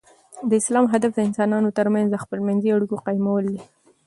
د 0.49 0.51
اسلام 0.61 0.85
هدف 0.93 1.11
د 1.15 1.19
انسانانو 1.27 1.69
تر 1.77 1.87
منځ 1.93 2.07
د 2.09 2.15
خپل 2.23 2.39
منځي 2.47 2.69
اړیکو 2.71 3.01
قایمول 3.05 3.43
دي. 3.53 3.59